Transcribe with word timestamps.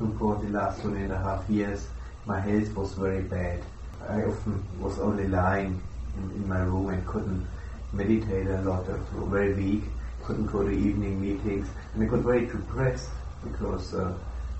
And 0.00 0.18
for 0.18 0.36
the 0.36 0.48
last 0.48 0.82
one 0.82 0.96
and 0.96 1.12
a 1.12 1.18
half 1.18 1.48
years, 1.50 1.86
my 2.24 2.40
health 2.40 2.74
was 2.74 2.94
very 2.94 3.20
bad. 3.20 3.62
I 4.08 4.22
often 4.22 4.64
was 4.80 4.98
only 4.98 5.28
lying 5.28 5.80
in, 6.16 6.30
in 6.32 6.48
my 6.48 6.60
room 6.60 6.88
and 6.88 7.06
couldn't 7.06 7.46
meditate 7.92 8.46
a 8.46 8.62
lot. 8.62 8.88
I 8.88 8.92
was 8.92 9.28
very 9.28 9.52
weak, 9.52 9.84
couldn't 10.24 10.46
go 10.46 10.62
to 10.62 10.70
evening 10.70 11.20
meetings, 11.20 11.68
and 11.92 12.02
I 12.02 12.06
got 12.06 12.20
very 12.20 12.46
depressed 12.46 13.10
because 13.44 13.92
uh, 13.92 14.14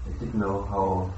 I 0.07 0.11
didn't 0.19 0.38
know 0.38 0.63
how 0.67 1.11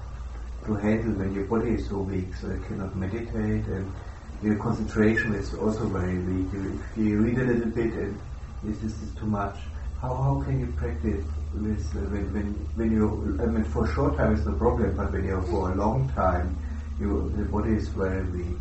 to 0.66 0.75
handle 0.77 1.14
when 1.14 1.34
your 1.34 1.45
body 1.46 1.70
is 1.70 1.89
so 1.89 1.98
weak, 1.98 2.32
so 2.36 2.46
you 2.46 2.62
cannot 2.68 2.95
meditate 2.95 3.66
and 3.66 3.93
your 4.41 4.57
concentration 4.57 5.34
is 5.34 5.52
also 5.54 5.86
very 5.86 6.18
weak. 6.18 6.46
If 6.52 6.96
you 6.96 7.20
read 7.23 7.39
a 7.39 7.45
little 7.45 7.70
bit 7.70 7.93
and 7.95 8.20
this 8.62 8.82
is 8.84 9.14
too 9.18 9.27
much, 9.27 9.57
how, 10.03 10.14
how 10.14 10.43
can 10.45 10.59
you 10.59 10.66
practice 10.77 11.25
with 11.55 11.95
uh, 11.95 12.00
when, 12.11 12.32
when 12.34 12.46
when 12.75 12.91
you 12.91 13.39
I 13.41 13.46
mean 13.46 13.64
for 13.64 13.87
a 13.87 13.95
short 13.95 14.16
time 14.16 14.34
it's 14.34 14.45
no 14.45 14.52
problem, 14.55 14.97
but 14.97 15.12
when 15.12 15.24
you're 15.24 15.43
for 15.43 15.70
a 15.70 15.74
long 15.77 16.10
time, 16.10 16.59
you 16.98 17.33
the 17.37 17.45
body 17.45 17.74
is 17.74 17.88
very 17.88 18.24
weak. 18.30 18.59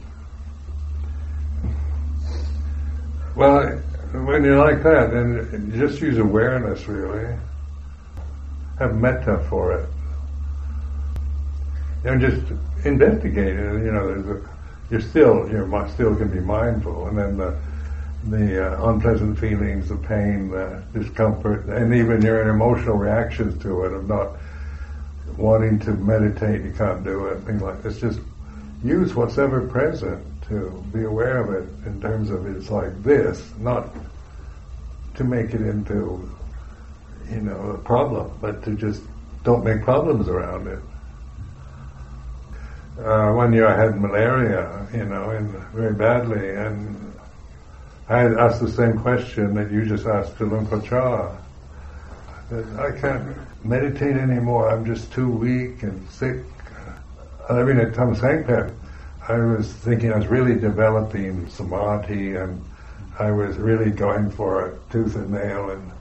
Well, 3.36 3.70
when 4.14 4.44
you're 4.44 4.60
like 4.60 4.84
that, 4.84 5.12
then 5.12 5.72
just 5.76 6.00
use 6.00 6.20
awareness 6.20 6.88
really. 6.88 7.36
Have 8.78 8.96
metta 8.96 9.44
for 9.50 9.74
it. 9.74 9.90
And 12.04 12.22
just 12.22 12.52
investigate 12.86 13.56
it. 13.56 13.86
You 13.86 13.92
know, 13.92 14.10
a, 14.10 14.92
you're 14.92 15.02
still 15.02 15.50
you're 15.50 15.90
still 15.90 16.16
can 16.16 16.30
be 16.30 16.40
mindful, 16.40 17.08
and 17.08 17.18
then 17.18 17.38
the 17.38 17.58
the 18.26 18.74
uh, 18.74 18.90
unpleasant 18.92 19.40
feelings, 19.40 19.90
the 19.90 19.98
pain, 19.98 20.50
the 20.50 20.84
discomfort, 20.94 21.66
and 21.66 21.94
even 21.94 22.22
your 22.22 22.50
emotional 22.50 22.96
reactions 22.96 23.62
to 23.64 23.86
it 23.86 23.94
of 23.94 24.08
not 24.08 24.38
wanting 25.38 25.80
to 25.80 25.92
meditate, 25.94 26.64
you 26.64 26.72
can't 26.72 27.04
do 27.04 27.26
it, 27.28 27.40
things 27.42 27.62
like 27.62 27.82
this. 27.82 28.00
Just 28.00 28.20
use 28.84 29.16
what's 29.16 29.38
ever 29.38 29.68
present 29.68 30.24
to 30.50 30.84
be 30.94 31.04
aware 31.04 31.38
of 31.38 31.54
it 31.54 31.88
in 31.88 32.00
terms 32.02 32.30
of 32.30 32.46
it's 32.46 32.70
like 32.70 33.04
this, 33.04 33.50
not 33.60 33.90
to 35.16 35.24
make 35.24 35.54
it 35.54 35.62
into, 35.62 36.30
you 37.30 37.42
know, 37.42 37.72
a 37.72 37.78
problem, 37.80 38.32
but 38.42 38.64
to 38.64 38.76
just 38.76 39.02
don't 39.44 39.64
make 39.64 39.82
problems 39.82 40.28
around 40.28 40.68
it. 40.68 40.80
Uh, 43.00 43.32
one 43.32 43.52
year 43.52 43.68
I 43.68 43.84
had 43.84 44.00
malaria, 44.00 44.88
you 44.94 45.06
know, 45.06 45.32
and 45.32 45.50
very 45.74 45.94
badly, 45.94 46.50
and 46.50 47.11
I 48.10 48.20
had 48.20 48.34
asked 48.34 48.62
the 48.62 48.72
same 48.72 49.00
question 49.00 49.54
that 49.56 49.72
you 49.72 49.86
just 49.86 50.06
asked 50.06 50.38
to 50.38 50.46
Luang 50.46 50.68
Chah. 50.82 51.38
I 52.52 52.92
can't 53.00 53.38
meditate 53.64 54.18
anymore. 54.18 54.70
I'm 54.70 54.86
just 54.86 55.12
too 55.14 55.30
weak 55.30 55.84
and 55.84 56.10
sick. 56.10 56.44
I 57.50 57.64
mean, 57.64 57.80
at 57.80 57.94
Tham 57.94 58.16
Saeng 58.16 58.46
Phet, 58.46 58.74
I 59.28 59.38
was 59.38 59.72
thinking 59.72 60.12
I 60.12 60.18
was 60.18 60.28
really 60.28 60.60
developing 60.60 61.48
samadhi 61.50 62.36
and 62.36 62.62
I 63.20 63.32
was 63.32 63.58
really 63.58 63.92
going 63.92 64.32
for 64.32 64.68
it 64.68 64.92
tooth 64.92 65.16
and 65.16 65.32
nail 65.32 65.70
and 65.70 65.92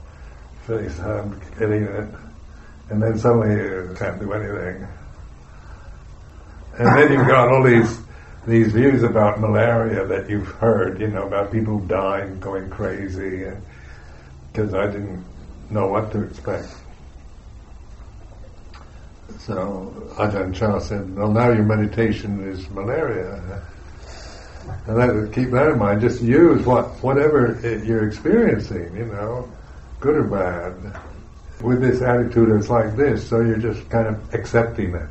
face 0.65 0.99
I'm 0.99 1.39
getting 1.59 1.83
it. 1.83 2.07
And 2.89 3.01
then 3.01 3.17
suddenly 3.17 3.55
you 3.55 3.95
can't 3.97 4.19
do 4.19 4.33
anything. 4.33 4.87
And 6.77 6.97
then 6.97 7.11
you've 7.13 7.27
got 7.27 7.49
all 7.49 7.63
these 7.63 7.99
these 8.47 8.71
views 8.71 9.03
about 9.03 9.39
malaria 9.39 10.05
that 10.07 10.29
you've 10.29 10.47
heard, 10.47 10.99
you 10.99 11.07
know, 11.07 11.27
about 11.27 11.51
people 11.51 11.79
dying, 11.79 12.39
going 12.39 12.69
crazy, 12.69 13.45
uh, 13.45 13.55
because 14.51 14.73
I 14.73 14.87
didn't 14.87 15.23
know 15.69 15.87
what 15.87 16.11
to 16.13 16.23
expect. 16.23 16.67
So 19.39 19.93
Ajahn 20.17 20.53
Chah 20.55 20.79
said, 20.79 21.15
well 21.15 21.31
now 21.31 21.51
your 21.51 21.63
meditation 21.63 22.47
is 22.47 22.69
malaria. 22.69 23.61
And 24.87 24.97
that, 24.97 25.33
keep 25.33 25.51
that 25.51 25.69
in 25.69 25.79
mind. 25.79 26.01
Just 26.01 26.21
use 26.21 26.65
what 26.65 26.85
whatever 27.03 27.59
it, 27.65 27.85
you're 27.85 28.07
experiencing, 28.07 28.95
you 28.95 29.05
know, 29.05 29.49
good 29.99 30.15
or 30.15 30.23
bad, 30.23 30.99
with 31.61 31.81
this 31.81 32.01
attitude 32.01 32.49
it's 32.49 32.69
like 32.69 32.95
this, 32.95 33.27
so 33.27 33.41
you're 33.41 33.57
just 33.57 33.87
kind 33.89 34.07
of 34.07 34.33
accepting 34.33 34.95
it 34.95 35.07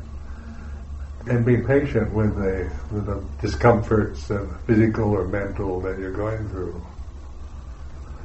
and 1.27 1.45
be 1.45 1.57
patient 1.57 2.11
with 2.13 2.35
the 2.35 2.71
with 2.91 3.05
the 3.05 3.23
discomforts, 3.41 4.31
uh, 4.31 4.45
physical 4.65 5.11
or 5.11 5.27
mental, 5.27 5.79
that 5.81 5.99
you're 5.99 6.13
going 6.13 6.47
through. 6.49 6.81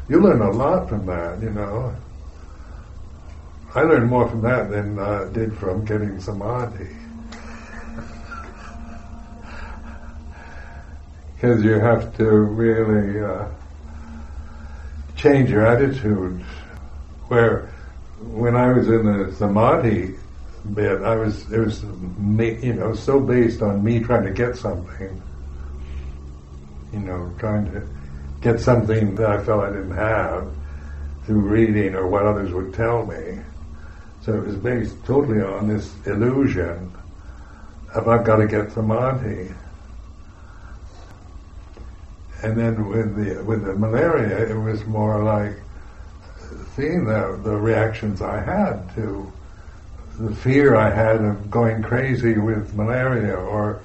You 0.08 0.20
learn 0.20 0.40
a 0.40 0.50
lot 0.50 0.88
from 0.88 1.06
that, 1.06 1.42
you 1.42 1.50
know. 1.50 1.94
I 3.74 3.82
learned 3.82 4.08
more 4.08 4.28
from 4.28 4.40
that 4.42 4.70
than 4.70 4.98
I 4.98 5.02
uh, 5.02 5.24
did 5.28 5.56
from 5.56 5.84
getting 5.84 6.20
samadhi. 6.20 6.88
Because 11.34 11.62
you 11.62 11.78
have 11.78 12.16
to 12.16 12.24
really 12.24 13.20
uh, 13.22 13.46
change 15.16 15.50
your 15.50 15.66
attitude. 15.66 16.40
Where 17.28 17.70
when 18.22 18.56
I 18.56 18.72
was 18.72 18.88
in 18.88 19.04
the 19.04 19.34
samadhi 19.34 20.14
bit. 20.74 21.02
I 21.02 21.16
was 21.16 21.50
it 21.52 21.58
was 21.58 21.82
you 21.82 22.74
know 22.74 22.94
so 22.94 23.20
based 23.20 23.62
on 23.62 23.82
me 23.82 24.00
trying 24.00 24.24
to 24.24 24.32
get 24.32 24.56
something, 24.56 25.22
you 26.92 27.00
know, 27.00 27.32
trying 27.38 27.70
to 27.72 27.86
get 28.40 28.60
something 28.60 29.14
that 29.16 29.30
I 29.30 29.42
felt 29.42 29.64
I 29.64 29.70
didn't 29.70 29.96
have 29.96 30.48
through 31.24 31.40
reading 31.40 31.94
or 31.94 32.06
what 32.06 32.24
others 32.24 32.52
would 32.52 32.72
tell 32.74 33.04
me. 33.06 33.40
So 34.22 34.34
it 34.34 34.44
was 34.44 34.56
based 34.56 34.96
totally 35.04 35.42
on 35.42 35.68
this 35.68 35.92
illusion 36.06 36.92
of 37.94 38.08
I've 38.08 38.24
got 38.24 38.36
to 38.36 38.46
get 38.46 38.72
samadhi. 38.72 39.52
And 42.42 42.56
then 42.56 42.88
with 42.88 43.16
the 43.16 43.42
with 43.44 43.64
the 43.64 43.74
malaria, 43.74 44.50
it 44.50 44.58
was 44.58 44.84
more 44.86 45.22
like 45.22 45.56
seeing 46.74 47.04
the 47.04 47.40
the 47.42 47.56
reactions 47.56 48.20
I 48.20 48.40
had 48.40 48.94
to 48.96 49.32
the 50.18 50.34
fear 50.34 50.76
I 50.76 50.90
had 50.90 51.22
of 51.22 51.50
going 51.50 51.82
crazy 51.82 52.38
with 52.38 52.74
malaria 52.74 53.34
or 53.34 53.82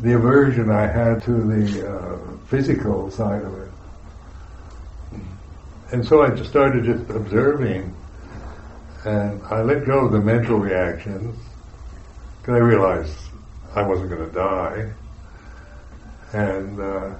the 0.00 0.14
aversion 0.14 0.70
I 0.70 0.86
had 0.86 1.22
to 1.24 1.32
the 1.32 1.88
uh, 1.88 2.18
physical 2.46 3.10
side 3.10 3.42
of 3.42 3.54
it. 3.58 3.70
And 5.92 6.04
so 6.04 6.22
I 6.22 6.30
just 6.30 6.50
started 6.50 6.84
just 6.84 7.08
observing 7.10 7.94
and 9.04 9.40
I 9.44 9.62
let 9.62 9.86
go 9.86 10.06
of 10.06 10.12
the 10.12 10.20
mental 10.20 10.58
reactions 10.58 11.36
because 12.40 12.54
I 12.54 12.58
realized 12.58 13.16
I 13.74 13.82
wasn't 13.82 14.10
going 14.10 14.28
to 14.28 14.34
die. 14.34 14.92
And 16.32 16.80
uh, 16.80 17.14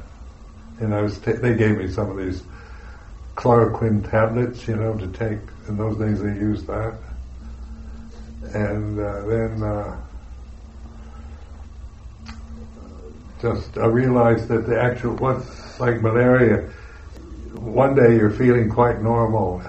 and 0.80 0.94
I 0.94 1.00
was 1.00 1.18
t- 1.18 1.32
they 1.32 1.54
gave 1.54 1.78
me 1.78 1.90
some 1.90 2.10
of 2.10 2.16
these 2.18 2.42
chloroquine 3.36 4.08
tablets, 4.10 4.68
you 4.68 4.76
know, 4.76 4.94
to 4.94 5.06
take. 5.08 5.38
In 5.68 5.76
those 5.76 5.96
days, 5.98 6.20
they 6.20 6.28
used 6.28 6.66
that 6.66 6.94
and 8.42 8.98
uh, 8.98 9.26
then 9.26 9.62
uh, 9.62 10.00
just 13.40 13.76
I 13.78 13.86
realized 13.86 14.48
that 14.48 14.66
the 14.66 14.80
actual 14.80 15.14
what 15.16 15.44
like 15.78 16.00
malaria, 16.02 16.68
one 17.54 17.94
day 17.94 18.16
you're 18.16 18.30
feeling 18.30 18.68
quite 18.68 19.00
normal, 19.00 19.62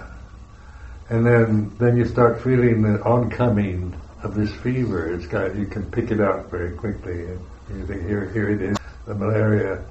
and 1.10 1.26
then 1.26 1.72
then 1.78 1.98
you 1.98 2.06
start 2.06 2.42
feeling 2.42 2.82
the 2.82 3.02
oncoming 3.04 3.96
of 4.24 4.36
this 4.36 4.54
fever. 4.56 5.14
It's 5.14 5.28
got 5.28 5.56
you 5.56 5.66
can 5.66 5.90
pick 5.92 6.12
it 6.12 6.20
up 6.20 6.50
very 6.50 6.72
quickly, 6.76 7.26
and 7.26 7.40
you 7.74 7.86
think 7.86 8.04
here 8.04 8.30
here 8.32 8.50
it 8.50 8.62
is, 8.62 8.78
the 9.06 9.16
malaria 9.16 9.84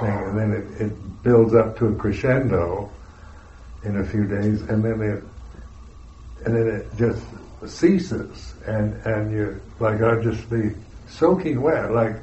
thing, 0.00 0.10
and 0.10 0.38
then 0.38 0.52
it, 0.52 0.80
it 0.80 1.22
builds 1.22 1.54
up 1.54 1.76
to 1.78 1.86
a 1.86 1.94
crescendo 1.94 2.90
in 3.84 3.98
a 3.98 4.04
few 4.04 4.26
days, 4.26 4.62
and 4.62 4.84
then 4.84 5.00
it 5.00 5.24
and 6.44 6.54
then 6.54 6.66
it 6.68 6.86
just 6.96 7.24
ceases, 7.68 8.54
and 8.66 8.94
and 9.06 9.32
you 9.32 9.60
like 9.80 10.00
I'd 10.00 10.22
just 10.22 10.48
be 10.50 10.72
soaking 11.08 11.60
wet, 11.60 11.92
like 11.92 12.16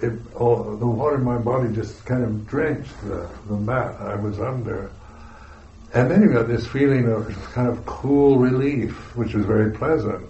it, 0.00 0.12
all, 0.36 0.76
the 0.76 0.86
water 0.86 1.16
in 1.16 1.24
my 1.24 1.38
body 1.38 1.74
just 1.74 2.04
kind 2.04 2.22
of 2.22 2.46
drenched 2.46 3.00
the, 3.02 3.28
the 3.48 3.56
mat 3.56 3.96
I 4.00 4.14
was 4.14 4.38
under. 4.40 4.90
And 5.94 6.10
then 6.10 6.22
you 6.22 6.32
got 6.32 6.48
this 6.48 6.66
feeling 6.66 7.10
of 7.10 7.26
kind 7.52 7.68
of 7.68 7.84
cool 7.86 8.38
relief, 8.38 9.16
which 9.16 9.34
was 9.34 9.44
very 9.44 9.72
pleasant. 9.72 10.26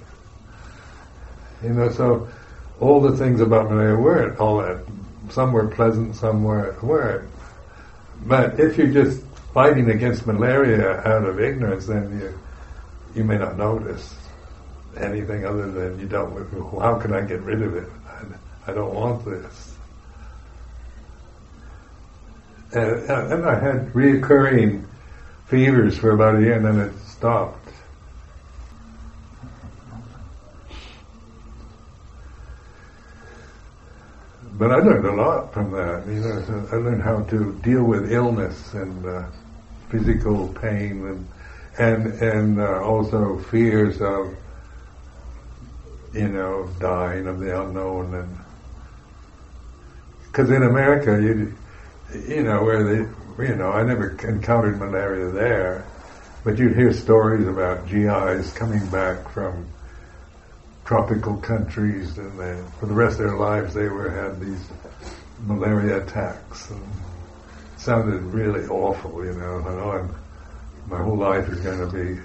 You 1.62 1.70
know, 1.70 1.90
so 1.90 2.28
all 2.80 3.00
the 3.00 3.16
things 3.16 3.40
about 3.40 3.68
malaria 3.68 3.96
weren't 3.96 4.38
all 4.38 4.58
that. 4.58 4.84
Some 5.30 5.52
were 5.52 5.66
pleasant, 5.66 6.16
some 6.16 6.44
were, 6.44 6.76
weren't. 6.80 7.28
But 8.24 8.58
if 8.58 8.78
you're 8.78 8.92
just 8.92 9.22
fighting 9.52 9.90
against 9.90 10.26
malaria 10.26 11.00
out 11.00 11.24
of 11.24 11.40
ignorance, 11.40 11.86
then 11.86 12.18
you 12.20 12.38
you 13.14 13.24
may 13.24 13.38
not 13.38 13.56
notice 13.56 14.14
anything 14.96 15.44
other 15.44 15.70
than 15.70 16.00
you 16.00 16.06
don't. 16.06 16.32
How 16.80 16.98
can 16.98 17.12
I 17.12 17.20
get 17.22 17.40
rid 17.42 17.62
of 17.62 17.76
it? 17.76 17.88
I, 18.06 18.70
I 18.70 18.74
don't 18.74 18.94
want 18.94 19.24
this. 19.24 19.76
And, 22.72 23.10
and 23.10 23.46
I 23.46 23.58
had 23.58 23.92
reoccurring 23.92 24.84
fevers 25.46 25.96
for 25.96 26.10
about 26.10 26.36
a 26.36 26.40
year, 26.40 26.54
and 26.54 26.64
then 26.64 26.80
it 26.80 26.98
stopped. 27.06 27.68
but 34.58 34.72
I 34.72 34.76
learned 34.78 35.06
a 35.06 35.14
lot 35.14 35.54
from 35.54 35.70
that. 35.70 36.04
You 36.08 36.20
know, 36.20 36.68
I 36.72 36.76
learned 36.76 37.02
how 37.02 37.22
to 37.22 37.52
deal 37.62 37.84
with 37.84 38.12
illness 38.12 38.74
and 38.74 39.06
uh, 39.06 39.24
physical 39.88 40.48
pain 40.48 41.06
and 41.06 41.28
and 41.78 42.12
and 42.20 42.60
uh, 42.60 42.82
also 42.82 43.38
fears 43.38 44.02
of 44.02 44.36
you 46.12 46.28
know 46.28 46.68
dying 46.80 47.26
of 47.26 47.40
the 47.40 47.60
unknown 47.62 48.14
and 48.14 48.38
because 50.22 50.50
in 50.50 50.62
America 50.62 51.20
you 51.20 51.54
you 52.28 52.42
know 52.42 52.62
where 52.62 52.82
they 52.82 53.44
you 53.46 53.54
know 53.54 53.70
I 53.70 53.82
never 53.84 54.10
encountered 54.26 54.78
malaria 54.78 55.30
there, 55.30 55.86
but 56.44 56.58
you'd 56.58 56.74
hear 56.74 56.92
stories 56.92 57.46
about 57.46 57.86
GIs 57.86 58.52
coming 58.52 58.84
back 58.88 59.30
from 59.30 59.68
tropical 60.84 61.36
countries, 61.36 62.16
and 62.18 62.38
they, 62.40 62.58
for 62.80 62.86
the 62.86 62.94
rest 62.94 63.20
of 63.20 63.26
their 63.26 63.36
lives 63.36 63.74
they 63.74 63.88
were 63.88 64.10
had 64.10 64.40
these 64.40 64.66
malaria 65.46 66.02
attacks. 66.02 66.70
And 66.70 66.82
it 66.82 67.80
sounded 67.80 68.22
really 68.22 68.66
awful, 68.66 69.24
you 69.24 69.34
know. 69.34 69.58
I 69.60 69.74
know 69.74 69.90
I'm, 69.92 70.14
my 70.88 71.02
whole 71.02 71.16
life 71.16 71.48
is 71.48 71.60
going 71.60 71.78
to 71.78 71.86
be, 71.86 72.20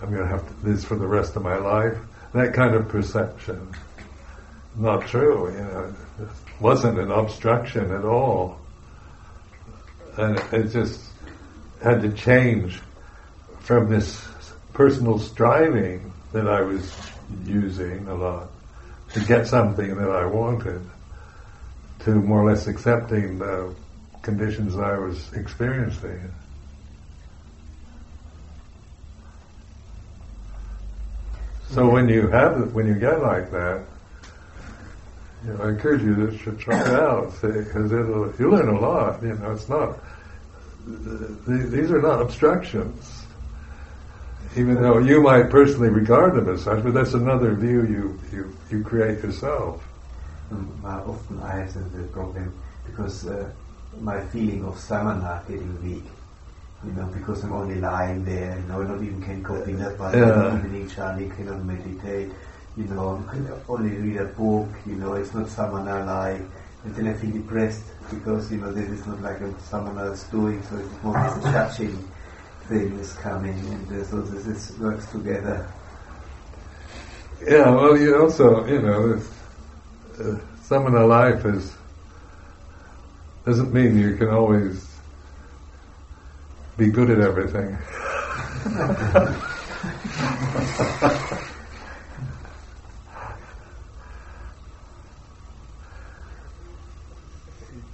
I'm 0.00 0.10
going 0.10 0.22
to 0.22 0.26
have 0.26 0.48
to, 0.48 0.54
this 0.64 0.84
for 0.84 0.96
the 0.96 1.06
rest 1.06 1.36
of 1.36 1.42
my 1.42 1.56
life. 1.56 1.98
That 2.32 2.54
kind 2.54 2.74
of 2.74 2.88
perception, 2.88 3.74
not 4.76 5.06
true, 5.06 5.52
you 5.52 5.58
know. 5.58 5.94
It 6.20 6.28
wasn't 6.60 6.98
an 6.98 7.10
obstruction 7.10 7.92
at 7.92 8.04
all, 8.04 8.58
and 10.16 10.38
it 10.52 10.70
just 10.72 11.00
had 11.82 12.00
to 12.02 12.12
change 12.12 12.80
from 13.60 13.90
this 13.90 14.26
personal 14.72 15.18
striving 15.18 16.12
that 16.32 16.48
I 16.48 16.62
was 16.62 16.90
using 17.44 18.08
a 18.08 18.14
lot 18.14 18.48
to 19.12 19.20
get 19.20 19.46
something 19.46 19.94
that 19.96 20.10
I 20.10 20.24
wanted 20.24 20.80
to 22.00 22.10
more 22.10 22.42
or 22.42 22.50
less 22.50 22.66
accepting 22.66 23.38
the 23.38 23.74
conditions 24.22 24.76
I 24.76 24.96
was 24.96 25.32
experiencing. 25.34 26.32
So 31.72 31.88
when 31.88 32.08
you 32.08 32.28
have 32.28 32.74
when 32.74 32.86
you 32.86 32.94
get 32.94 33.22
like 33.22 33.50
that, 33.50 33.84
you 35.44 35.52
know, 35.52 35.64
I 35.64 35.68
encourage 35.70 36.02
you 36.02 36.14
to 36.30 36.52
try 36.52 36.80
it 36.80 36.86
out 36.88 37.32
because 37.40 37.92
it'll 37.92 38.32
you 38.38 38.50
learn 38.50 38.68
a 38.68 38.78
lot. 38.78 39.22
You 39.22 39.34
know, 39.34 39.52
it's 39.52 39.68
not 39.68 39.98
these 41.46 41.90
are 41.90 42.02
not 42.02 42.20
obstructions 42.20 43.22
even 44.56 44.82
though 44.82 44.98
you 44.98 45.22
might 45.22 45.48
personally 45.48 45.88
regard 45.88 46.34
them 46.34 46.48
as 46.48 46.62
such, 46.62 46.82
but 46.84 46.92
that's 46.92 47.14
another 47.14 47.54
view 47.54 47.86
you, 47.86 48.20
you, 48.32 48.56
you 48.70 48.84
create 48.84 49.22
yourself. 49.22 49.82
Um, 50.50 50.80
often 50.84 51.40
I 51.40 51.56
have 51.60 51.72
the 51.96 52.02
problem 52.08 52.52
because 52.84 53.26
uh, 53.26 53.50
my 54.00 54.20
feeling 54.26 54.64
of 54.64 54.78
samana 54.78 55.42
getting 55.48 55.82
weak. 55.82 56.04
You 56.84 56.92
know, 56.92 57.06
because 57.06 57.44
I'm 57.44 57.52
only 57.52 57.76
lying 57.76 58.24
there, 58.24 58.58
you 58.58 58.66
know, 58.66 58.82
not 58.82 59.02
even 59.02 59.22
can 59.22 59.42
go 59.42 59.54
pindapat, 59.62 60.14
yeah. 60.14 60.56
evening 60.56 60.90
chanting, 60.90 61.30
cannot 61.30 61.64
meditate, 61.64 62.32
you 62.76 62.84
know, 62.84 63.22
I 63.28 63.30
can 63.30 63.48
only 63.68 63.90
read 63.96 64.16
a 64.16 64.24
book, 64.24 64.68
you 64.86 64.96
know, 64.96 65.14
it's 65.14 65.32
not 65.32 65.48
samana 65.48 66.04
like, 66.04 66.40
and 66.84 66.94
then 66.96 67.06
I 67.06 67.14
feel 67.14 67.30
depressed 67.30 67.84
because, 68.10 68.50
you 68.50 68.58
know, 68.58 68.72
this 68.72 68.88
is 68.88 69.06
not 69.06 69.22
like 69.22 69.38
someone 69.60 69.98
else 69.98 70.24
doing, 70.24 70.60
so 70.64 70.78
it's 70.78 71.02
more 71.04 71.14
judging 71.42 72.08
thing 72.68 72.98
is 72.98 73.12
coming, 73.14 73.58
and 73.58 74.06
so 74.06 74.20
this, 74.22 74.44
this 74.44 74.78
works 74.78 75.06
together. 75.12 75.70
Yeah, 77.46 77.70
well, 77.70 77.96
you 77.96 78.20
also, 78.20 78.66
you 78.66 78.80
know, 78.80 79.20
uh, 80.18 80.38
samana 80.62 81.06
life 81.06 81.44
is 81.44 81.76
doesn't 83.44 83.72
mean 83.72 83.98
you 83.98 84.16
can 84.16 84.28
always 84.28 84.91
be 86.76 86.88
good 86.88 87.10
at 87.10 87.20
everything. 87.20 87.78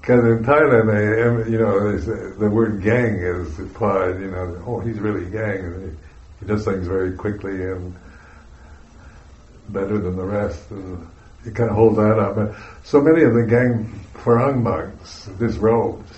Because 0.09 0.25
in 0.25 0.43
Thailand, 0.43 1.45
they, 1.45 1.51
you 1.53 1.59
know, 1.59 1.99
the 1.99 2.49
word 2.49 2.83
gang 2.83 3.17
is 3.17 3.59
applied. 3.59 4.19
You 4.19 4.31
know, 4.31 4.63
oh, 4.67 4.81
he's 4.81 4.99
really 4.99 5.31
gang, 5.31 5.95
he, 6.41 6.47
does 6.47 6.65
things 6.65 6.87
very 6.87 7.13
quickly 7.13 7.63
and 7.63 7.95
better 9.69 9.99
than 9.99 10.17
the 10.17 10.25
rest. 10.25 10.71
And 10.71 11.07
he 11.45 11.51
kind 11.51 11.69
of 11.69 11.77
holds 11.77 11.99
that 11.99 12.19
up. 12.19 12.57
So 12.85 13.03
many 13.03 13.23
of 13.23 13.35
the 13.35 13.43
gang 13.43 14.01
Farang 14.15 14.63
monks 14.63 15.27
disrobed. 15.39 16.09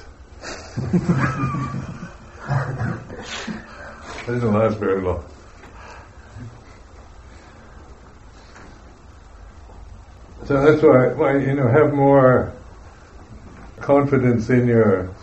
it 2.51 4.27
didn't 4.27 4.53
last 4.53 4.79
very 4.79 5.01
long. 5.01 5.25
So 10.47 10.61
that's 10.65 10.83
why, 10.83 11.13
why 11.13 11.39
you 11.39 11.55
know, 11.55 11.69
have 11.69 11.93
more 11.93 12.53
confidence 13.81 14.51
in 14.51 14.67
your 14.67 15.15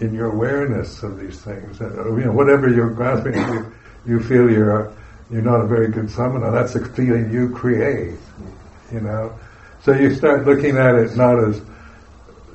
in 0.00 0.14
your 0.14 0.26
awareness 0.32 1.02
of 1.02 1.18
these 1.18 1.40
things. 1.40 1.80
Uh, 1.80 2.14
you 2.14 2.24
know, 2.24 2.32
whatever 2.32 2.68
you're 2.68 2.90
grasping, 2.90 3.34
you, 3.34 3.72
you 4.06 4.20
feel 4.20 4.48
you're 4.50 4.92
you're 5.30 5.42
not 5.42 5.60
a 5.60 5.66
very 5.66 5.88
good 5.88 6.10
samana. 6.10 6.50
That's 6.52 6.74
a 6.76 6.84
feeling 6.90 7.32
you 7.32 7.50
create. 7.50 8.18
You 8.92 9.00
know, 9.00 9.38
so 9.82 9.92
you 9.92 10.14
start 10.14 10.46
looking 10.46 10.76
at 10.76 10.94
it 10.94 11.16
not 11.16 11.42
as 11.42 11.60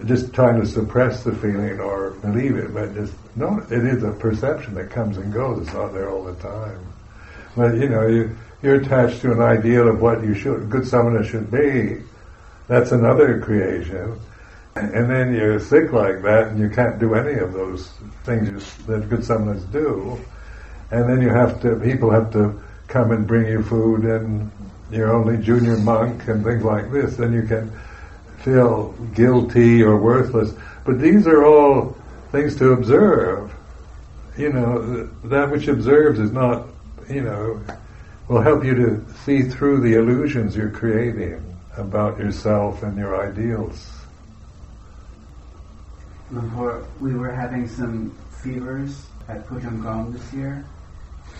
just 0.05 0.33
trying 0.33 0.59
to 0.59 0.67
suppress 0.67 1.23
the 1.23 1.33
feeling 1.33 1.79
or 1.79 2.11
believe 2.11 2.57
it, 2.57 2.73
but 2.73 2.93
just 2.93 3.13
no, 3.35 3.59
it 3.69 3.85
is 3.85 4.03
a 4.03 4.11
perception 4.11 4.75
that 4.75 4.89
comes 4.89 5.17
and 5.17 5.31
goes. 5.33 5.61
It's 5.61 5.73
not 5.73 5.93
there 5.93 6.09
all 6.09 6.23
the 6.23 6.35
time. 6.35 6.79
But 7.55 7.75
you 7.75 7.89
know, 7.89 8.07
you 8.07 8.35
you're 8.61 8.81
attached 8.81 9.21
to 9.21 9.31
an 9.31 9.41
ideal 9.41 9.87
of 9.87 10.01
what 10.01 10.23
you 10.23 10.33
should 10.33 10.69
good 10.69 10.87
samana 10.87 11.23
should 11.23 11.49
be. 11.51 12.01
That's 12.67 12.91
another 12.91 13.39
creation. 13.41 14.19
And 14.75 15.09
then 15.09 15.33
you're 15.33 15.59
sick 15.59 15.93
like 15.93 16.21
that, 16.23 16.49
and 16.49 16.59
you 16.59 16.69
can't 16.69 16.99
do 16.99 17.13
any 17.13 17.39
of 17.39 17.53
those 17.53 17.87
things 18.23 18.75
that 18.87 19.07
good 19.09 19.21
samanas 19.21 19.71
do. 19.71 20.19
And 20.91 21.09
then 21.09 21.21
you 21.21 21.29
have 21.29 21.61
to, 21.61 21.77
people 21.77 22.11
have 22.11 22.33
to 22.33 22.61
come 22.87 23.11
and 23.11 23.25
bring 23.25 23.47
you 23.47 23.63
food, 23.63 24.03
and 24.03 24.51
you're 24.91 25.13
only 25.13 25.37
junior 25.41 25.77
monk 25.77 26.27
and 26.27 26.43
things 26.43 26.63
like 26.63 26.91
this. 26.91 27.15
Then 27.15 27.31
you 27.31 27.43
can 27.43 27.71
feel 28.45 28.93
guilty 29.13 29.83
or 29.83 29.97
worthless. 29.97 30.53
But 30.85 30.99
these 30.99 31.27
are 31.27 31.43
all 31.43 31.97
things 32.31 32.55
to 32.57 32.71
observe. 32.71 33.51
You 34.37 34.53
know, 34.53 35.09
that 35.25 35.51
which 35.51 35.67
observes 35.67 36.19
is 36.19 36.31
not, 36.31 36.67
you 37.09 37.21
know, 37.21 37.61
will 38.29 38.41
help 38.41 38.63
you 38.63 38.75
to 38.75 39.13
see 39.25 39.41
through 39.41 39.81
the 39.81 39.97
illusions 39.97 40.55
you're 40.55 40.69
creating 40.69 41.43
about 41.75 42.17
yourself 42.17 42.83
and 42.83 42.97
your 42.97 43.21
ideals 43.21 43.95
before 46.33 46.85
we 46.99 47.13
were 47.13 47.31
having 47.31 47.67
some 47.67 48.15
fevers 48.41 49.05
at 49.27 49.45
Pujangong 49.47 50.13
this 50.13 50.33
year, 50.33 50.65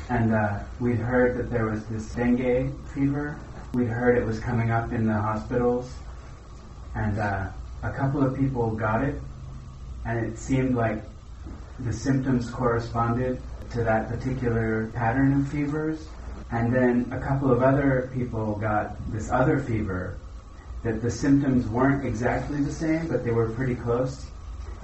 and 0.10 0.34
uh, 0.34 0.60
we'd 0.80 0.98
heard 0.98 1.38
that 1.38 1.50
there 1.50 1.66
was 1.66 1.84
this 1.86 2.14
dengue 2.14 2.72
fever. 2.94 3.38
We'd 3.74 3.88
heard 3.88 4.18
it 4.18 4.26
was 4.26 4.40
coming 4.40 4.72
up 4.72 4.94
in 4.94 5.08
the 5.08 5.14
hospitals, 5.14 5.92
and 6.96 7.20
uh, 7.20 7.50
a 7.84 7.92
couple 7.92 8.24
of 8.24 8.36
people 8.36 8.72
got 8.72 9.04
it, 9.04 9.22
and 10.06 10.26
it 10.26 10.38
seemed 10.38 10.76
like 10.76 11.04
the 11.80 11.94
symptoms 11.94 12.50
corresponded 12.50 13.42
to 13.72 13.84
that 13.84 14.08
particular 14.08 14.88
pattern 14.94 15.34
of 15.34 15.48
fevers. 15.50 16.08
And 16.52 16.74
then 16.74 17.08
a 17.12 17.20
couple 17.20 17.52
of 17.52 17.62
other 17.62 18.10
people 18.14 18.56
got 18.56 18.96
this 19.12 19.30
other 19.32 19.60
fever 19.60 20.18
that 20.84 21.02
the 21.02 21.10
symptoms 21.12 21.68
weren't 21.68 22.06
exactly 22.06 22.62
the 22.62 22.72
same, 22.72 23.08
but 23.08 23.24
they 23.24 23.32
were 23.32 23.50
pretty 23.50 23.76
close 23.76 24.28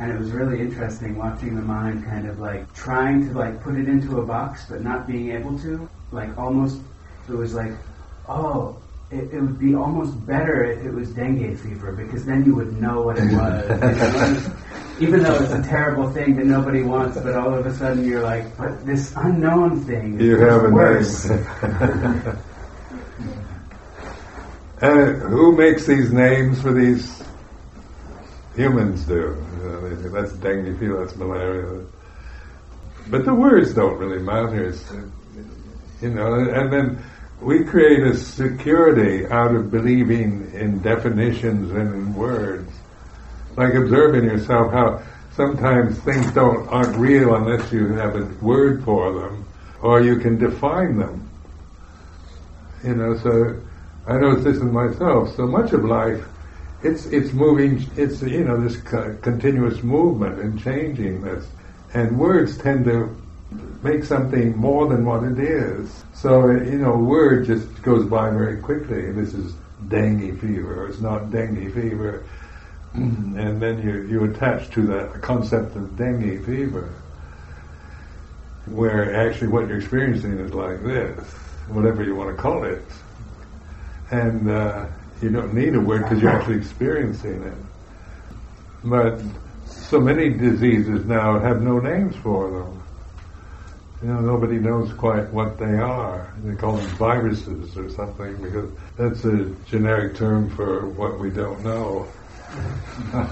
and 0.02 0.12
it 0.12 0.18
was 0.18 0.32
really 0.32 0.60
interesting 0.60 1.16
watching 1.16 1.56
the 1.56 1.62
mind 1.62 2.04
kind 2.06 2.28
of 2.28 2.40
like 2.40 2.74
trying 2.74 3.28
to 3.28 3.38
like 3.38 3.62
put 3.62 3.76
it 3.76 3.88
into 3.88 4.20
a 4.20 4.26
box 4.26 4.66
but 4.68 4.82
not 4.82 5.06
being 5.06 5.32
able 5.32 5.58
to 5.60 5.88
like 6.12 6.36
almost 6.40 6.82
it 7.30 7.34
was 7.34 7.54
like 7.54 7.72
oh 8.28 8.76
it, 9.12 9.34
it 9.34 9.42
would 9.42 9.60
be 9.60 9.76
almost 9.76 10.26
better 10.26 10.64
if 10.64 10.86
it 10.86 10.92
was 10.92 11.10
dengue 11.12 11.58
fever 11.60 11.92
because 11.92 12.26
then 12.26 12.46
you 12.46 12.56
would 12.56 12.80
know 12.82 13.02
what 13.02 13.18
it 13.18 13.32
was 13.34 14.50
even 15.00 15.24
though 15.24 15.36
it's 15.36 15.52
a 15.52 15.62
terrible 15.64 16.10
thing 16.12 16.36
that 16.36 16.46
nobody 16.46 16.84
wants 16.84 17.18
but 17.20 17.36
all 17.36 17.54
of 17.54 17.66
a 17.66 17.74
sudden 17.74 18.06
you're 18.06 18.22
like 18.22 18.56
but 18.58 18.86
this 18.86 19.14
unknown 19.18 19.80
thing 19.82 20.20
you 20.20 20.38
have 20.38 20.64
a 20.64 20.70
worse 20.70 21.30
and 21.30 21.46
uh, 24.82 25.28
who 25.28 25.56
makes 25.56 25.86
these 25.86 26.12
names 26.12 26.62
for 26.62 26.74
these 26.74 27.22
humans 28.56 29.06
do. 29.06 29.14
You 29.14 29.70
know, 29.70 29.90
they 29.90 30.02
say 30.02 30.10
that's 30.10 30.34
dengue 30.34 30.78
fever, 30.80 31.04
that's 31.04 31.18
malaria. 31.18 31.86
But 33.08 33.26
the 33.26 33.34
words 33.34 33.74
don't 33.74 33.98
really 33.98 34.22
matter. 34.22 34.66
It's, 34.66 34.90
uh, 34.92 35.08
you 36.02 36.10
know, 36.10 36.34
and 36.34 36.72
then 36.72 37.04
we 37.42 37.64
create 37.64 38.04
a 38.04 38.16
security 38.16 39.26
out 39.26 39.56
of 39.56 39.72
believing 39.72 40.52
in 40.54 40.80
definitions 40.82 41.72
and 41.72 41.94
in 41.94 42.14
words. 42.14 42.72
Like 43.58 43.74
observing 43.74 44.26
yourself 44.26 44.72
how 44.72 45.02
sometimes 45.36 45.98
things 46.00 46.32
don't 46.34 46.68
aren't 46.68 46.96
real 46.96 47.36
unless 47.36 47.72
you 47.72 47.94
have 47.94 48.16
a 48.16 48.26
word 48.46 48.84
for 48.84 49.12
them, 49.14 49.46
or 49.82 50.02
you 50.02 50.18
can 50.18 50.38
define 50.38 50.98
them. 50.98 51.30
You 52.84 52.96
know, 52.96 53.18
so 53.18 53.60
I 54.08 54.18
notice 54.18 54.44
this 54.44 54.58
in 54.58 54.72
myself. 54.72 55.36
So 55.36 55.48
much 55.48 55.74
of 55.74 55.84
life, 55.84 56.24
it's 56.84 57.08
it's 57.08 57.34
moving. 57.34 57.90
It's 57.98 58.22
you 58.22 58.44
know 58.44 58.62
this 58.62 58.78
co- 58.78 59.18
continuous 59.22 59.82
movement 59.82 60.40
and 60.40 60.62
changing 60.62 61.22
this, 61.22 61.48
and 61.94 62.20
words 62.20 62.58
tend 62.58 62.86
to 62.86 63.16
make 63.84 64.04
something 64.04 64.56
more 64.56 64.88
than 64.88 65.06
what 65.06 65.24
it 65.24 65.40
is. 65.40 66.04
So 66.14 66.52
you 66.52 66.78
know, 66.78 66.96
word 66.96 67.46
just 67.46 67.82
goes 67.82 68.06
by 68.06 68.30
very 68.30 68.62
quickly. 68.62 69.12
This 69.12 69.34
is 69.34 69.54
dengue 69.88 70.40
fever. 70.40 70.88
It's 70.88 71.00
not 71.00 71.32
dengue 71.32 71.74
fever, 71.74 72.24
and 72.94 73.62
then 73.62 73.82
you 73.82 74.04
you 74.04 74.24
attach 74.26 74.70
to 74.72 74.82
that 74.88 75.22
concept 75.22 75.76
of 75.76 75.98
dengue 75.98 76.46
fever, 76.46 76.94
where 78.68 79.16
actually 79.16 79.48
what 79.48 79.68
you're 79.68 79.80
experiencing 79.80 80.40
is 80.40 80.54
like 80.54 80.84
this, 80.84 81.20
whatever 81.70 82.04
you 82.04 82.16
want 82.16 82.36
to 82.36 82.42
call 82.42 82.64
it, 82.64 82.84
and 84.12 84.50
uh, 84.50 84.86
you 85.22 85.30
don't 85.30 85.54
need 85.54 85.76
a 85.76 85.80
word 85.80 86.04
because 86.04 86.22
you're 86.22 86.32
actually 86.32 86.58
experiencing 86.58 87.44
it. 87.44 87.58
But 88.84 89.22
so 89.66 90.00
many 90.00 90.30
diseases 90.30 91.06
now 91.06 91.40
have 91.40 91.62
no 91.62 91.80
names 91.80 92.16
for 92.18 92.50
them. 92.50 92.81
You 94.02 94.08
know, 94.08 94.20
nobody 94.20 94.58
knows 94.58 94.92
quite 94.94 95.30
what 95.32 95.60
they 95.60 95.78
are. 95.78 96.34
They 96.44 96.56
call 96.56 96.78
them 96.78 96.88
viruses 96.98 97.78
or 97.78 97.88
something 97.92 98.36
because 98.38 98.72
that's 98.98 99.24
a 99.26 99.46
generic 99.68 100.16
term 100.16 100.50
for 100.56 100.88
what 100.88 101.20
we 101.20 101.30
don't 101.30 101.64
know. 101.64 102.08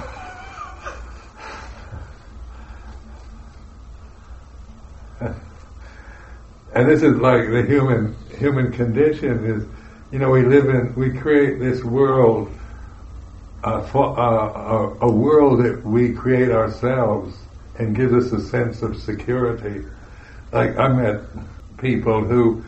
and 6.73 6.87
this 6.87 7.01
is 7.01 7.17
like 7.17 7.49
the 7.49 7.63
human 7.63 8.15
human 8.37 8.71
condition 8.71 9.45
is, 9.45 9.65
you 10.11 10.19
know, 10.19 10.29
we 10.29 10.43
live 10.43 10.69
in, 10.69 10.93
we 10.93 11.11
create 11.17 11.57
this 11.57 11.83
world, 11.83 12.51
uh, 13.63 13.81
for, 13.87 14.19
uh, 14.19 14.53
a, 15.01 15.07
a 15.07 15.11
world 15.11 15.63
that 15.63 15.83
we 15.83 16.13
create 16.13 16.51
ourselves 16.51 17.35
and 17.79 17.95
gives 17.95 18.13
us 18.13 18.31
a 18.31 18.39
sense 18.39 18.83
of 18.83 19.01
security. 19.01 19.83
Like 20.51 20.77
I 20.77 20.87
met 20.87 21.21
people 21.77 22.23
who 22.23 22.63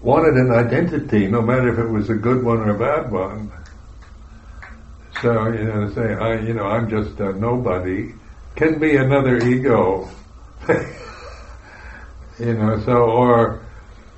wanted 0.00 0.34
an 0.34 0.52
identity, 0.52 1.26
no 1.26 1.42
matter 1.42 1.72
if 1.72 1.78
it 1.78 1.88
was 1.88 2.10
a 2.10 2.14
good 2.14 2.44
one 2.44 2.58
or 2.58 2.70
a 2.70 2.78
bad 2.78 3.10
one. 3.10 3.52
So 5.22 5.52
you 5.52 5.64
know, 5.64 5.92
say 5.94 6.14
I, 6.14 6.40
you 6.40 6.54
know, 6.54 6.66
I'm 6.66 6.88
just 6.88 7.18
a 7.20 7.32
nobody, 7.32 8.12
can 8.56 8.78
be 8.78 8.96
another 8.96 9.36
ego. 9.38 10.08
you 12.38 12.54
know, 12.54 12.80
so 12.84 12.92
or 12.92 13.64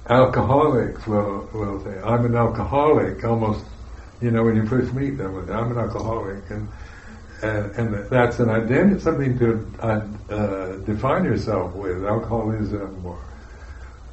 alcoholics 0.08 1.06
will 1.06 1.48
will 1.52 1.82
say, 1.84 1.98
I'm 2.00 2.24
an 2.24 2.34
alcoholic, 2.34 3.24
almost. 3.24 3.64
You 4.20 4.30
know, 4.30 4.44
when 4.44 4.54
you 4.54 4.66
first 4.66 4.92
meet 4.92 5.16
them, 5.16 5.34
I'm 5.50 5.72
an 5.72 5.78
alcoholic, 5.78 6.50
and 6.50 6.68
and, 7.42 7.72
and 7.76 8.10
that's 8.10 8.38
an 8.38 8.50
identity, 8.50 9.00
something 9.00 9.38
to 9.38 9.66
uh, 9.80 10.76
define 10.84 11.24
yourself 11.24 11.74
with, 11.74 12.04
alcoholism 12.04 13.04
or, 13.04 13.24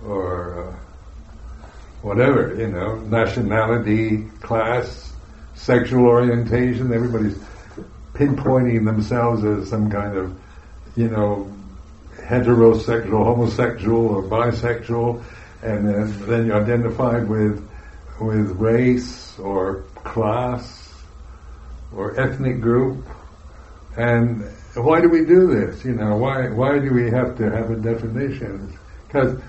or 0.05 0.69
uh, 0.69 0.75
whatever, 2.01 2.55
you 2.55 2.67
know, 2.67 2.95
nationality, 2.95 4.29
class, 4.41 5.13
sexual 5.55 6.05
orientation. 6.05 6.93
Everybody's 6.93 7.37
pinpointing 8.13 8.85
themselves 8.85 9.43
as 9.43 9.69
some 9.69 9.91
kind 9.91 10.17
of, 10.17 10.39
you 10.95 11.09
know, 11.09 11.51
heterosexual, 12.15 13.23
homosexual, 13.23 14.07
or 14.07 14.23
bisexual, 14.23 15.23
and 15.63 15.87
then, 15.87 16.27
then 16.27 16.45
you're 16.45 16.61
identified 16.61 17.27
with 17.27 17.67
with 18.19 18.49
race 18.59 19.37
or 19.37 19.83
class 20.03 20.91
or 21.95 22.19
ethnic 22.19 22.59
group 22.59 23.05
and 23.97 24.43
why 24.75 25.01
do 25.01 25.09
we 25.09 25.25
do 25.25 25.47
this? 25.47 25.83
You 25.83 25.93
know, 25.93 26.17
why 26.17 26.49
why 26.49 26.77
do 26.79 26.93
we 26.93 27.09
have 27.09 27.35
to 27.37 27.49
have 27.49 27.71
a 27.71 27.75
definition? 27.75 28.77
Because 29.07 29.39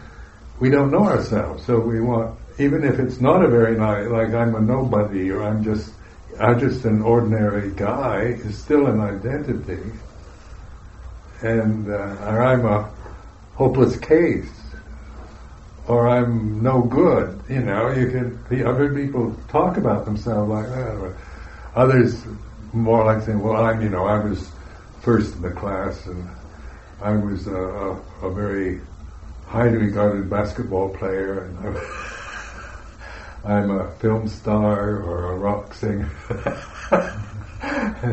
we 0.58 0.70
don't 0.70 0.90
know 0.90 1.04
ourselves, 1.04 1.64
so 1.66 1.78
we 1.78 2.00
want 2.00 2.38
even 2.58 2.82
if 2.82 2.98
it's 2.98 3.20
not 3.20 3.44
a 3.44 3.48
very 3.48 3.76
nice, 3.76 4.08
like 4.08 4.34
I'm 4.34 4.54
a 4.54 4.60
nobody 4.60 5.30
or 5.30 5.44
I'm 5.44 5.62
just 5.62 5.92
I'm 6.40 6.58
just 6.58 6.84
an 6.84 7.02
ordinary 7.02 7.70
guy, 7.72 8.38
it's 8.44 8.58
still 8.58 8.86
an 8.86 9.00
identity, 9.00 9.92
and 11.42 11.90
uh, 11.90 12.16
or 12.26 12.42
I'm 12.42 12.64
a 12.64 12.90
hopeless 13.54 13.98
case, 13.98 14.50
or 15.86 16.08
I'm 16.08 16.62
no 16.62 16.82
good. 16.82 17.42
You 17.48 17.60
know, 17.60 17.90
you 17.90 18.10
can. 18.10 18.66
I've 18.66 18.76
heard 18.76 18.96
people 18.96 19.36
talk 19.48 19.76
about 19.76 20.04
themselves 20.06 20.48
like 20.48 20.68
that, 20.68 20.96
or 20.96 21.16
others 21.74 22.24
more 22.72 23.04
like 23.04 23.22
saying, 23.24 23.40
well, 23.40 23.64
I'm, 23.64 23.80
you 23.82 23.88
know, 23.88 24.06
I 24.06 24.18
was 24.18 24.50
first 25.00 25.36
in 25.36 25.42
the 25.42 25.50
class 25.50 26.06
and 26.06 26.28
I 27.00 27.12
was 27.12 27.46
a, 27.46 27.54
a, 27.54 28.02
a 28.22 28.32
very 28.32 28.80
highly 29.46 29.78
regarded 29.78 30.28
basketball 30.28 30.90
player 30.90 31.44
and 31.44 31.78
I'm 33.44 33.70
a 33.70 33.90
film 33.96 34.28
star 34.28 34.96
or 34.96 35.32
a 35.32 35.36
rock 35.36 35.72
singer. 35.74 36.10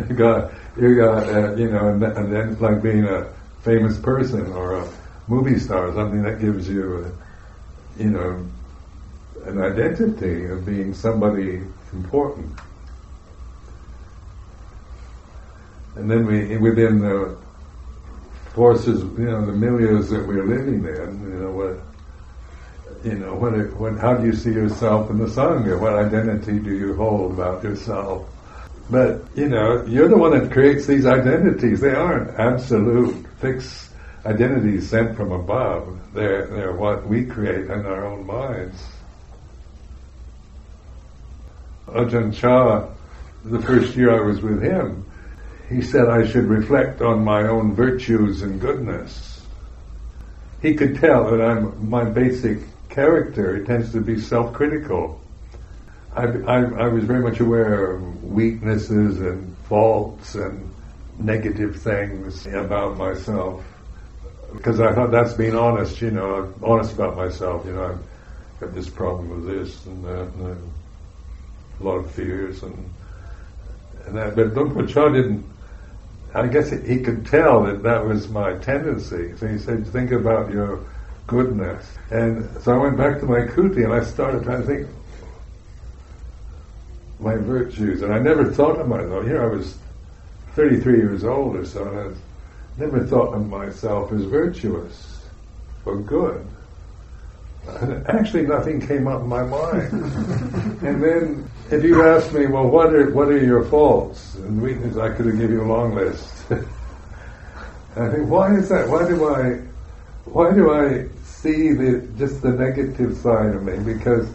you 0.10 0.16
got, 0.16 0.54
you 0.78 0.96
got, 0.96 1.28
uh, 1.28 1.56
you 1.56 1.72
know, 1.72 1.90
and, 1.90 2.00
th- 2.00 2.14
and, 2.16 2.32
then 2.32 2.50
it's 2.50 2.62
like 2.62 2.82
being 2.82 3.06
a 3.06 3.34
famous 3.62 3.98
person 4.00 4.48
or 4.54 4.76
a 4.76 4.90
movie 5.28 5.60
star, 5.60 5.94
something 5.94 6.24
that 6.24 6.40
gives 6.40 6.70
you, 6.70 7.06
a, 7.06 8.02
you 8.02 8.12
know, 8.12 8.46
an 9.46 9.62
identity 9.62 10.46
of 10.46 10.66
being 10.66 10.94
somebody 10.94 11.62
important. 11.92 12.60
And 15.96 16.10
then 16.10 16.26
we 16.26 16.58
within 16.58 17.00
the 17.00 17.38
forces, 18.54 19.02
you 19.02 19.26
know, 19.26 19.46
the 19.46 19.52
milieus 19.52 20.10
that 20.10 20.26
we're 20.26 20.46
living 20.46 20.86
in, 20.86 21.32
you 21.32 21.40
know, 21.40 21.52
what, 21.52 23.04
you 23.04 23.20
know, 23.20 23.34
what, 23.36 23.54
what, 23.76 23.98
how 23.98 24.14
do 24.14 24.26
you 24.26 24.34
see 24.34 24.52
yourself 24.52 25.10
in 25.10 25.18
the 25.18 25.26
sangha? 25.26 25.80
What 25.80 25.94
identity 25.94 26.60
do 26.60 26.74
you 26.74 26.96
hold 26.96 27.34
about 27.34 27.64
yourself? 27.64 28.30
But 28.90 29.24
you 29.36 29.50
know, 29.50 29.84
you're 29.86 30.08
the 30.08 30.18
one 30.18 30.38
that 30.38 30.52
creates 30.52 30.86
these 30.86 31.06
identities. 31.06 31.82
They 31.82 31.94
aren't 31.94 32.40
absolute 32.40 33.26
fixed 33.40 33.90
identities 34.26 34.90
sent 34.90 35.18
from 35.18 35.32
above. 35.32 36.14
They're 36.14 36.48
they're 36.48 36.74
what 36.74 37.08
we 37.08 37.26
create 37.26 37.66
in 37.66 37.86
our 37.86 38.06
own 38.06 38.26
minds. 38.26 38.84
Ajahn 41.88 42.34
Chah, 42.34 42.88
the 43.44 43.62
first 43.62 43.96
year 43.96 44.12
I 44.12 44.26
was 44.26 44.42
with 44.42 44.62
him, 44.62 45.06
he 45.70 45.82
said 45.82 46.08
I 46.08 46.26
should 46.26 46.46
reflect 46.46 47.02
on 47.02 47.24
my 47.24 47.48
own 47.48 47.74
virtues 47.74 48.42
and 48.42 48.62
goodness. 48.62 49.42
He 50.62 50.76
could 50.76 51.00
tell 51.00 51.30
that 51.32 51.42
I'm 51.42 51.90
my 51.90 52.04
basic 52.04 52.60
character 52.90 53.64
tends 53.66 53.92
to 53.92 54.02
be 54.02 54.20
self-critical. 54.20 55.22
I, 56.16 56.24
I, 56.24 56.58
I 56.62 56.88
was 56.88 57.04
very 57.04 57.22
much 57.22 57.40
aware 57.40 57.92
of 57.92 58.24
weaknesses 58.24 59.20
and 59.20 59.56
faults 59.68 60.36
and 60.36 60.72
negative 61.20 61.82
things 61.82 62.46
about 62.46 62.98
myself 62.98 63.64
because 64.54 64.80
I 64.80 64.94
thought 64.94 65.12
that's 65.12 65.34
being 65.34 65.56
honest. 65.56 66.02
You 66.02 66.12
know, 66.12 66.36
I'm 66.36 66.64
honest 66.64 66.94
about 66.94 67.16
myself. 67.16 67.66
You 67.66 67.74
know, 67.74 67.86
I've 67.86 68.60
got 68.60 68.74
this 68.74 68.90
problem 68.90 69.30
with 69.30 69.46
this 69.46 69.86
and 69.86 70.06
that, 70.06 70.28
and 70.34 70.72
a 71.80 71.84
lot 71.84 71.98
of 71.98 72.12
fears 72.12 72.64
and 72.64 72.90
and 74.06 74.16
that. 74.16 74.36
But 74.36 74.54
Luang 74.54 74.74
Por 74.74 75.10
didn't 75.12 75.46
I 76.36 76.48
guess 76.48 76.70
he 76.70 77.00
could 77.00 77.26
tell 77.26 77.64
that 77.64 77.84
that 77.84 78.06
was 78.06 78.28
my 78.28 78.58
tendency. 78.58 79.36
So 79.38 79.48
he 79.48 79.58
said, 79.58 79.88
think 79.88 80.12
about 80.12 80.52
your 80.52 80.86
goodness. 81.28 81.90
And 82.12 82.50
so 82.62 82.74
I 82.74 82.78
went 82.78 82.98
back 82.98 83.20
to 83.22 83.26
my 83.26 83.42
kuti 83.42 83.86
and 83.86 83.94
I 83.94 84.04
started 84.04 84.44
trying 84.44 84.62
to 84.62 84.68
think 84.68 84.88
my 87.20 87.36
virtues. 87.38 88.02
And 88.02 88.14
I 88.14 88.20
never 88.20 88.52
thought 88.52 88.80
of 88.80 88.88
myself. 88.88 89.26
Here 89.26 89.44
I 89.44 89.56
was 89.56 89.78
33 90.56 90.98
years 90.98 91.24
old 91.24 91.56
or 91.56 91.66
so, 91.66 91.88
and 91.88 92.00
I 92.16 92.80
never 92.80 93.06
thought 93.06 93.34
of 93.34 93.48
myself 93.48 94.12
as 94.12 94.24
virtuous 94.24 95.26
or 95.86 95.98
good. 95.98 96.46
Actually, 98.08 98.46
nothing 98.46 98.80
came 98.80 99.08
up 99.08 99.22
in 99.22 99.28
my 99.28 99.44
mind. 99.44 99.94
and 100.84 101.04
then 101.04 101.50
if 101.72 101.84
you 101.84 102.04
ask 102.04 102.32
me, 102.34 102.46
well, 102.46 102.68
what 102.68 102.94
are 102.94 103.10
what 103.12 103.28
are 103.28 103.44
your 103.44 103.66
faults 103.66 104.36
and 104.36 104.62
weaknesses? 104.62 104.98
I 104.98 105.10
could 105.10 105.26
have 105.26 105.38
given 105.38 105.58
you 105.58 105.64
a 105.64 105.66
long 105.66 105.96
list. 105.96 106.32
I 107.98 108.10
think, 108.10 108.30
why 108.30 108.56
is 108.56 108.70
that? 108.70 108.88
Why 108.88 109.08
do 109.08 109.34
I, 109.34 109.62
why 110.26 110.54
do 110.54 110.72
I 110.72 111.08
see 111.24 111.74
the 111.74 112.08
just 112.18 112.42
the 112.42 112.52
negative 112.52 113.18
side 113.18 113.56
of 113.56 113.64
me 113.64 113.78
because 113.80 114.30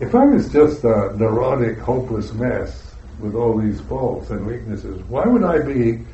if 0.00 0.14
I 0.14 0.24
was 0.24 0.52
just 0.52 0.84
a 0.84 1.14
neurotic, 1.16 1.78
hopeless 1.78 2.32
mess 2.32 2.94
with 3.20 3.34
all 3.34 3.58
these 3.58 3.80
faults 3.82 4.30
and 4.30 4.46
weaknesses, 4.46 5.02
why 5.04 5.24
would 5.24 5.44
I 5.44 5.60
be 5.60 6.04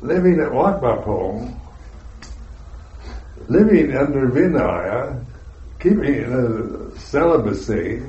living 0.00 0.40
at 0.40 0.52
Wat 0.52 0.80
Pah 0.80 0.96
Pong, 1.02 1.60
living 3.48 3.96
under 3.96 4.28
Vinaya, 4.28 5.24
keeping 5.78 6.24
uh, 6.24 6.98
celibacy? 6.98 8.02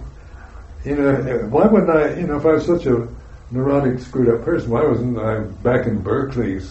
You 0.85 0.95
know, 0.95 1.47
why 1.49 1.67
wouldn't 1.67 1.89
I? 1.89 2.15
You 2.19 2.27
know, 2.27 2.37
if 2.37 2.45
I 2.45 2.53
was 2.53 2.65
such 2.65 2.85
a 2.85 3.07
neurotic, 3.51 3.99
screwed 3.99 4.29
up 4.29 4.43
person, 4.45 4.69
why 4.69 4.85
wasn't 4.85 5.17
I 5.17 5.39
back 5.39 5.87
in 5.87 6.01
Berkeley 6.01 6.61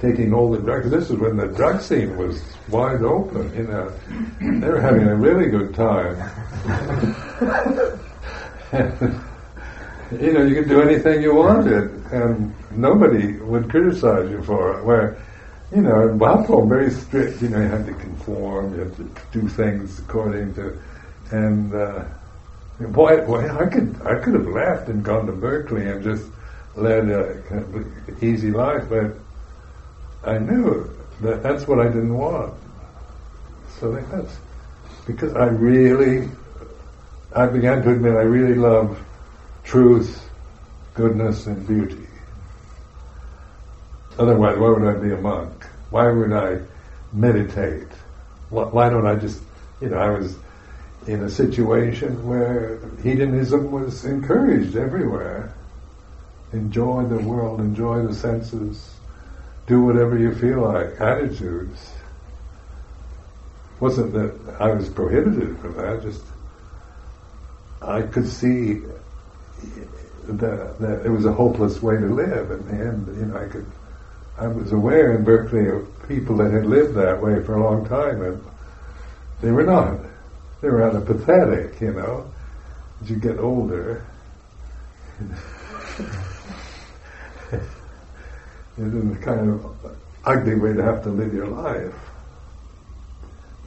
taking 0.00 0.34
all 0.34 0.50
the 0.50 0.58
drugs? 0.58 0.90
This 0.90 1.10
is 1.10 1.16
when 1.16 1.36
the 1.36 1.46
drug 1.48 1.80
scene 1.80 2.16
was 2.16 2.42
wide 2.68 3.02
open. 3.02 3.54
You 3.56 3.64
know, 3.64 3.92
they 4.60 4.68
were 4.68 4.80
having 4.80 5.08
a 5.08 5.14
really 5.14 5.50
good 5.50 5.74
time. 5.74 6.16
you 10.20 10.32
know, 10.32 10.44
you 10.44 10.54
could 10.54 10.68
do 10.68 10.82
anything 10.82 11.22
you 11.22 11.34
wanted, 11.34 11.90
and 12.12 12.54
nobody 12.72 13.32
would 13.38 13.70
criticize 13.70 14.30
you 14.30 14.42
for 14.42 14.78
it. 14.78 14.84
Where, 14.84 15.16
you 15.74 15.82
know, 15.82 16.08
in 16.08 16.18
Bapo, 16.18 16.68
very 16.68 16.90
strict. 16.90 17.42
You 17.42 17.48
know, 17.48 17.60
you 17.60 17.68
had 17.68 17.86
to 17.86 17.94
conform, 17.94 18.74
you 18.74 18.80
had 18.80 18.96
to 18.96 19.10
do 19.32 19.48
things 19.48 19.98
according 19.98 20.54
to, 20.54 20.78
and 21.32 21.74
uh, 21.74 22.04
boy, 22.78 23.26
boy, 23.26 23.48
I 23.50 23.66
could, 23.66 24.00
I 24.06 24.20
could 24.20 24.34
have 24.34 24.46
left 24.46 24.88
and 24.88 25.04
gone 25.04 25.26
to 25.26 25.32
Berkeley 25.32 25.88
and 25.88 26.02
just 26.02 26.26
led 26.76 27.10
a 27.10 27.42
kind 27.42 27.62
of 27.74 28.22
easy 28.22 28.52
life, 28.52 28.84
but 28.88 29.16
I 30.24 30.38
knew 30.38 30.90
that 31.22 31.42
that's 31.42 31.66
what 31.66 31.80
I 31.80 31.86
didn't 31.86 32.14
want. 32.14 32.54
So 33.80 33.92
that's 33.92 34.38
because 35.06 35.34
I 35.34 35.46
really, 35.46 36.28
I 37.34 37.46
began 37.46 37.82
to 37.82 37.90
admit 37.90 38.12
I 38.14 38.22
really 38.22 38.54
love 38.54 38.98
truth, 39.64 40.30
goodness, 40.94 41.46
and 41.46 41.66
beauty. 41.66 42.06
Otherwise, 44.18 44.56
why 44.58 44.68
would 44.68 44.84
I 44.84 45.00
be 45.00 45.12
a 45.12 45.16
monk? 45.16 45.63
Why 45.94 46.10
would 46.10 46.32
I 46.32 46.58
meditate? 47.12 47.86
Why 48.50 48.88
don't 48.88 49.06
I 49.06 49.14
just, 49.14 49.40
you 49.80 49.90
know, 49.90 49.96
I 49.96 50.10
was 50.10 50.36
in 51.06 51.22
a 51.22 51.30
situation 51.30 52.26
where 52.26 52.80
hedonism 53.00 53.70
was 53.70 54.04
encouraged 54.04 54.74
everywhere. 54.74 55.54
Enjoy 56.52 57.04
the 57.04 57.18
world, 57.18 57.60
enjoy 57.60 58.04
the 58.04 58.12
senses, 58.12 58.92
do 59.68 59.84
whatever 59.84 60.18
you 60.18 60.34
feel 60.34 60.62
like, 60.62 61.00
attitudes. 61.00 61.92
Wasn't 63.78 64.12
that 64.14 64.56
I 64.58 64.72
was 64.72 64.88
prohibited 64.88 65.60
from 65.60 65.76
that, 65.76 66.02
just 66.02 66.24
I 67.80 68.02
could 68.02 68.26
see 68.26 68.82
that, 70.26 70.80
that 70.80 71.06
it 71.06 71.10
was 71.10 71.24
a 71.24 71.32
hopeless 71.32 71.80
way 71.80 71.98
to 71.98 72.06
live 72.06 72.50
in 72.50 72.66
the 72.66 72.84
end, 72.84 73.16
you 73.16 73.26
know, 73.26 73.36
I 73.36 73.46
could 73.46 73.66
I 74.36 74.48
was 74.48 74.72
aware 74.72 75.14
in 75.14 75.24
Berkeley 75.24 75.68
of 75.68 75.86
people 76.08 76.36
that 76.38 76.50
had 76.50 76.66
lived 76.66 76.94
that 76.94 77.22
way 77.22 77.42
for 77.44 77.54
a 77.56 77.62
long 77.62 77.86
time 77.86 78.20
and 78.22 78.44
they 79.40 79.52
were 79.52 79.64
not. 79.64 79.98
They 80.60 80.68
were 80.68 80.78
rather 80.78 81.00
pathetic, 81.00 81.80
you 81.80 81.92
know. 81.92 82.30
As 83.02 83.10
you 83.10 83.16
get 83.16 83.38
older, 83.38 84.04
it 87.52 87.60
is 88.78 89.12
a 89.12 89.18
kind 89.20 89.50
of 89.50 89.76
ugly 90.24 90.54
way 90.56 90.72
to 90.72 90.82
have 90.82 91.02
to 91.04 91.10
live 91.10 91.32
your 91.34 91.46
life. 91.46 91.94